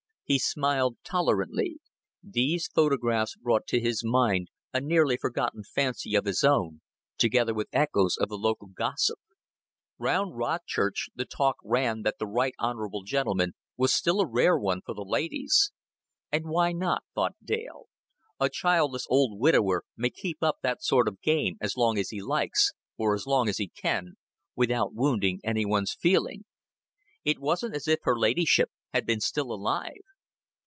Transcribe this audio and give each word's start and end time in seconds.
He 0.25 0.39
smiled 0.39 0.95
tolerantly. 1.03 1.81
These 2.23 2.69
photographs 2.69 3.35
brought 3.35 3.67
to 3.67 3.81
his 3.81 4.01
mind 4.01 4.47
a 4.71 4.79
nearly 4.79 5.17
forgotten 5.17 5.63
fancy 5.65 6.15
of 6.15 6.23
his 6.23 6.41
own, 6.41 6.79
together 7.17 7.53
with 7.53 7.67
echoes 7.73 8.15
of 8.15 8.29
the 8.29 8.37
local 8.37 8.67
gossip. 8.69 9.19
Round 9.99 10.37
Rodchurch 10.37 11.09
the 11.13 11.25
talk 11.25 11.57
ran 11.65 12.03
that 12.03 12.17
the 12.17 12.27
Right 12.27 12.53
Honorable 12.59 13.03
gentleman 13.03 13.55
was 13.75 13.93
still 13.93 14.21
a 14.21 14.25
rare 14.25 14.57
one 14.57 14.79
for 14.85 14.95
the 14.95 15.03
ladies. 15.03 15.73
"And 16.31 16.45
why 16.45 16.71
not?" 16.71 17.03
thought 17.13 17.35
Dale. 17.43 17.87
A 18.39 18.49
childless 18.49 19.05
old 19.09 19.37
widower 19.37 19.83
may 19.97 20.11
keep 20.11 20.41
up 20.41 20.59
that 20.63 20.81
sort 20.81 21.09
of 21.09 21.21
game 21.21 21.57
as 21.59 21.75
long 21.75 21.97
as 21.97 22.09
he 22.11 22.21
likes, 22.21 22.71
or 22.97 23.13
as 23.15 23.25
long 23.27 23.49
as 23.49 23.57
he 23.57 23.67
can, 23.67 24.13
without 24.55 24.93
wounding 24.93 25.41
any 25.43 25.65
one's 25.65 25.93
feeling. 25.93 26.45
It 27.25 27.37
wasn't 27.39 27.75
as 27.75 27.85
if 27.85 27.99
her 28.03 28.17
ladyship 28.17 28.71
had 28.93 29.05
been 29.05 29.19
still 29.19 29.51
alive. 29.51 29.91